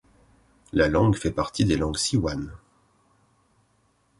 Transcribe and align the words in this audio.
La 0.73 0.87
langue 0.87 1.15
fait 1.15 1.29
partie 1.29 1.63
des 1.63 1.77
langues 1.77 1.95
siouanes. 1.99 2.51